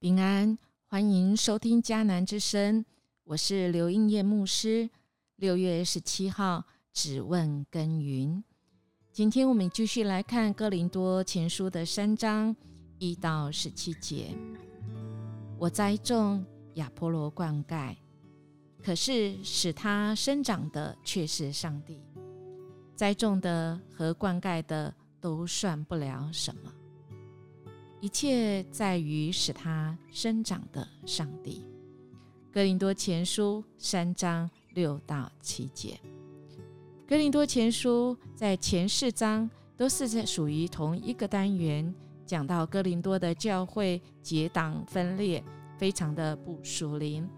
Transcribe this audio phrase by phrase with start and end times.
[0.00, 0.56] 平安，
[0.86, 2.84] 欢迎收听迦南之声，
[3.24, 4.88] 我是刘应叶牧师。
[5.34, 8.44] 六月十七号，只问耕耘。
[9.10, 12.54] 今天我们继续来看哥林多前书的三章
[12.98, 14.28] 一到十七节。
[15.58, 17.96] 我栽种，亚波罗灌溉，
[18.80, 22.00] 可是使它生长的却是上帝。
[22.94, 26.72] 栽种的和灌溉的都算不了什么。
[28.00, 31.66] 一切在于使它生长的上帝。
[32.52, 35.98] 哥林多前书三章六到七节。
[37.06, 41.92] 哥林多前书在前四章都是在属于同一个单元，
[42.24, 45.42] 讲到哥林多的教会结党分裂，
[45.76, 47.28] 非常的不属灵。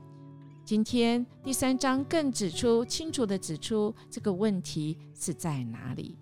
[0.62, 6.18] 今天第三章更指出清楚的指出这个问题是在哪里。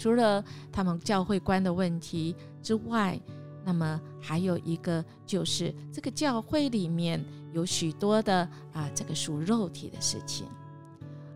[0.00, 3.20] 除了他们教会观的问题之外，
[3.62, 10.48] 那么还有一个就是这个教会里面有许多的啊，这个属肉体的事情。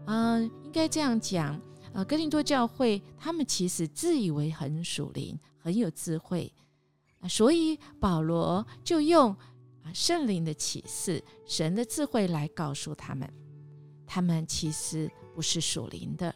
[0.07, 1.61] 嗯，应该这样讲，
[1.93, 6.51] 呃，哥林多教会他们其实自以为很属灵，很有智慧，
[7.29, 9.31] 所以保罗就用
[9.83, 13.31] 啊圣灵的启示、神的智慧来告诉他们，
[14.07, 16.35] 他们其实不是属灵的。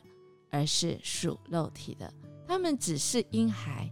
[0.50, 2.12] 而是属肉体的，
[2.46, 3.90] 他们只是婴孩。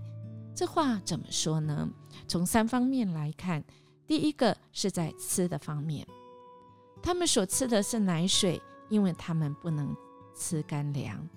[0.55, 1.89] 这话怎么说呢？
[2.27, 3.62] 从三方面来看，
[4.07, 6.07] 第一个是在吃的方面，
[7.03, 9.95] 他们所吃的是奶水，因为他们不能
[10.34, 11.29] 吃干粮。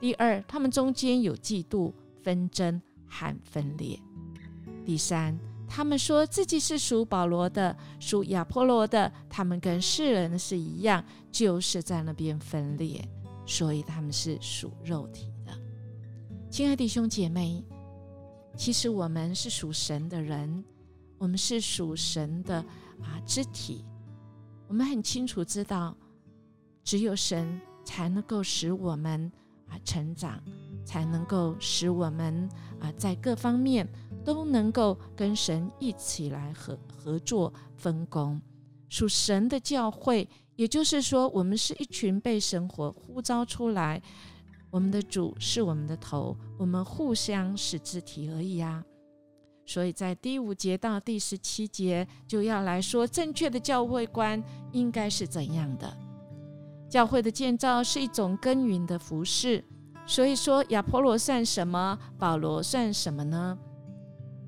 [0.00, 1.92] 第二，他们中间有嫉妒、
[2.22, 4.00] 纷争和分裂。
[4.84, 13.08] 第三，他们说自己是属保罗的，属亚波罗的，他们跟世人是一样，就是在那边分裂。
[13.48, 15.58] 所以他们是属肉体的，
[16.50, 17.64] 亲爱的弟兄姐妹，
[18.54, 20.62] 其实我们是属神的人，
[21.16, 22.56] 我们是属神的
[23.00, 23.86] 啊肢体。
[24.68, 25.96] 我们很清楚知道，
[26.84, 29.32] 只有神才能够使我们
[29.66, 30.38] 啊成长，
[30.84, 32.46] 才能够使我们
[32.78, 33.88] 啊在各方面
[34.22, 38.38] 都能够跟神一起来合合作分工。
[38.88, 40.28] 属神的教会。
[40.56, 44.02] 也就是说，我们是一群被神活呼召出来，
[44.70, 48.84] 我们的主是我们的头，我们互相是肢体而已啊。
[49.64, 55.96] 所以在第五节到第十七节就要来说，正确的教会观应该是怎样的？
[56.88, 59.62] 教会的建造是一种耕耘的服饰。
[60.06, 61.96] 所以说，亚波罗算什么？
[62.18, 63.56] 保罗算什么呢？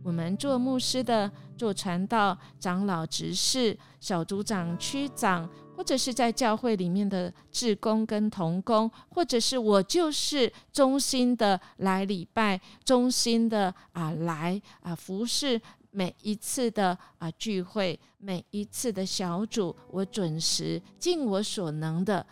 [0.02, 5.48] 我们做牧师的、做传道、长老、执事、小组长、区长。
[5.76, 15.58] 或者是在教会里面的志工跟同工，或者是我就是忠心的来礼拜，忠心的啊来啊服侍
[15.90, 22.26] 每一次的啊聚会，每一次的小组，我准时尽我所能的，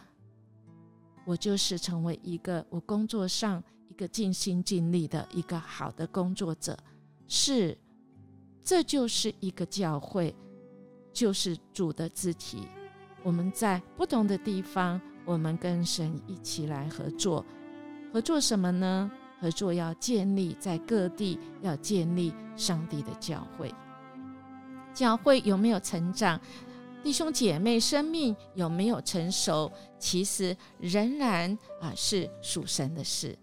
[1.25, 6.77] 我就是成为一个我工作上一个尽心尽力的一个好的工作者，
[7.29, 7.77] 是，
[8.65, 10.35] 这就是一个教会，
[11.13, 12.67] 就是主的肢体。
[13.23, 17.45] 我们在不同的地方，我们跟神一起来合作。
[18.13, 19.11] 合作什么呢？
[19.41, 23.73] 合作要建立在各地，要建立上帝的教会。
[24.95, 26.41] 教会有没有成长？
[27.05, 29.71] 弟兄姐妹生命有没有成熟？
[29.99, 33.39] 其实仍然啊是属神的事。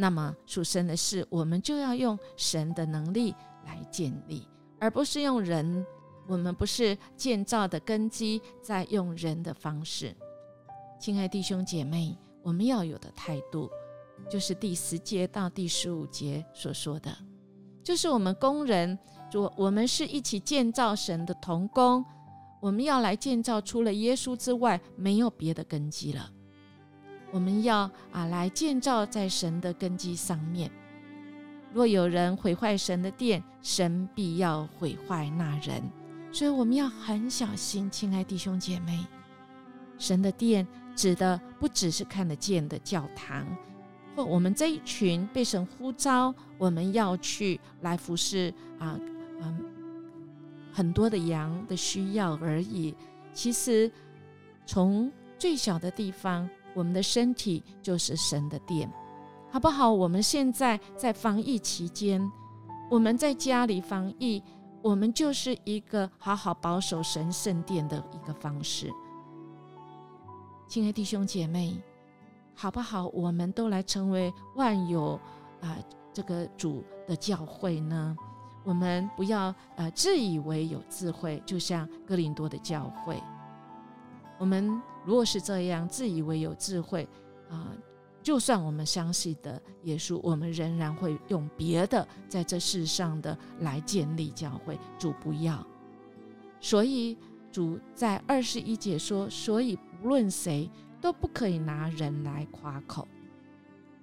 [0.00, 3.34] 那么属神的事，我们就要用神的能力
[3.66, 4.46] 来建立，
[4.78, 5.84] 而不是用人。
[6.28, 10.14] 我们不是建造的根基，在用人的方式。
[11.00, 13.68] 亲爱弟兄姐妹，我们要有的态度，
[14.30, 17.10] 就是第十节到第十五节所说的，
[17.82, 18.96] 就是我们工人，
[19.32, 22.04] 我我们是一起建造神的同工，
[22.60, 26.30] 我们要来建造，除了耶稣之外，没有别的根基了。
[27.30, 30.70] 我们要啊来建造在神的根基上面。
[31.72, 35.82] 若有人毁坏神的殿，神必要毁坏那人。
[36.32, 39.04] 所以我们要很小心，亲爱弟兄姐妹，
[39.98, 43.46] 神的殿指的不只是看得见的教堂，
[44.14, 48.98] 或我们这一群被神呼召，我们要去来服侍啊
[49.40, 49.58] 啊
[50.72, 52.94] 很多的羊的需要而已。
[53.32, 53.90] 其实
[54.66, 56.48] 从最小的地方，
[56.78, 58.88] 我们的身体就是神的殿，
[59.50, 59.90] 好不好？
[59.90, 62.30] 我们现在在防疫期间，
[62.88, 64.40] 我们在家里防疫。
[64.80, 68.88] 我们就是一个好好保守神圣殿的一个方式，
[70.68, 71.76] 亲爱弟兄姐妹，
[72.54, 73.08] 好不好？
[73.08, 75.20] 我们都来成为万有
[75.60, 75.76] 啊
[76.12, 78.16] 这个主的教会呢？
[78.62, 83.20] 我们不要呃自以为有智慧，就像哥林多的教会。
[84.38, 87.06] 我们如果是这样自以为有智慧
[87.50, 87.72] 啊，
[88.22, 94.78] 就算我们相信的耶稣，我们仍然会用别的在这世上的来建立教会。
[94.98, 95.66] 主不要，
[96.60, 97.16] 所以
[97.50, 100.70] 主在二十一节说：所以不论谁
[101.00, 103.06] 都不可以拿人来夸口。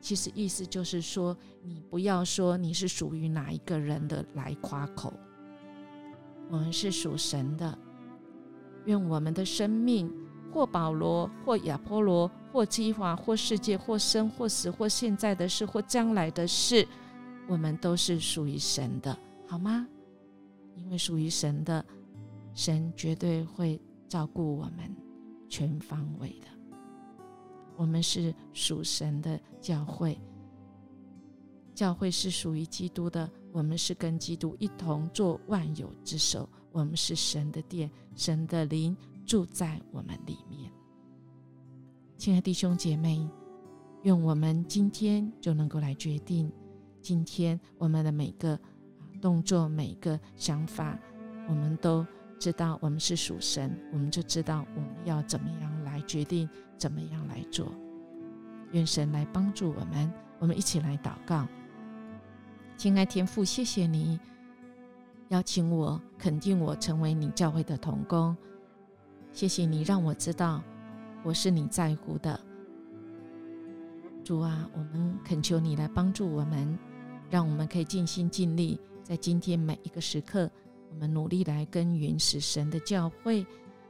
[0.02, 5.14] 其实意思就是说，你不要说你是属于哪一个人的来夸口。
[6.48, 7.76] 我们是属神的，
[8.86, 10.12] 愿我们的生命，
[10.56, 16.88] 或保罗，或亚波罗，或基华，或世界，或生，或死，或现在的事，或将来的事，
[17.46, 19.86] 我们都是属于神的，好吗？
[20.78, 21.86] 因为属于神的，
[22.54, 24.96] 神绝对会照顾我们
[25.50, 26.48] 全方位的。
[27.76, 30.18] 我们是属神的教会，
[31.74, 33.30] 教会是属于基督的。
[33.52, 36.48] 我们是跟基督一同做万有之首。
[36.72, 40.72] 我们是神的殿，神的灵住在我们里面。
[42.18, 43.28] 亲爱的弟兄姐妹，
[44.04, 46.52] 愿我们今天就能够来决定，
[47.02, 48.60] 今天我们的每个
[49.22, 50.98] 动作、每个想法，
[51.48, 52.06] 我们都
[52.40, 56.48] 知道我们是属神，我们就知道我们要怎么样来决定。
[56.78, 57.72] 怎么样来做？
[58.74, 60.12] 愿神来帮助我们。
[60.40, 61.48] 我们一起来祷告。
[62.76, 64.20] 亲爱天父，谢谢你
[65.30, 68.36] 邀请我、肯定我成为你教会的童工。
[69.36, 70.64] 谢谢你让我知道
[71.22, 72.40] 我是你在乎的
[74.24, 74.66] 主啊！
[74.74, 76.80] 我们恳求你来帮助我们，
[77.30, 80.50] 让我们可以尽心尽力，在今天每一个时刻，
[80.90, 83.46] 我们努力来耕耘，使神的教会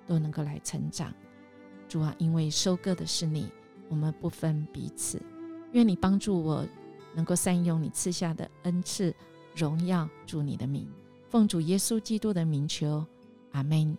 [0.08, 1.14] 都能够来成长。
[1.88, 3.48] 主啊，因为收割的是你，
[3.88, 5.22] 我们不分彼此。
[5.74, 6.68] 愿你帮助我，
[7.14, 9.16] 能够善用你赐下的恩赐，
[9.56, 10.90] 荣耀主你的名，
[11.30, 13.06] 奉主耶稣基督的名求，
[13.52, 13.96] 阿门。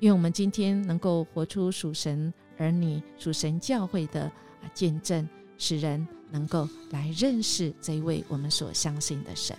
[0.00, 9.56] 愿我们今天能够活出属神儿女、属神教会的啊见证，使人能够来认识这一位我们所相信的神。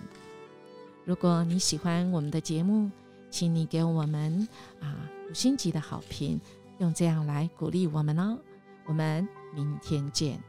[1.05, 2.89] 如果你喜欢我们的节目，
[3.29, 4.47] 请你给我们
[4.79, 6.39] 啊五星级的好评。
[6.77, 8.37] 用这样来鼓励我们哦，
[8.85, 10.41] 我们明天见。